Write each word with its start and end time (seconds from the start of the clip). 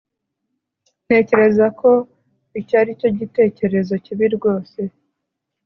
ntekereza 1.05 1.65
ko 1.79 1.89
icyo 2.59 2.75
ari 2.81 2.93
igitekerezo 3.11 3.93
kibi 4.05 4.25
rwose 4.35 4.79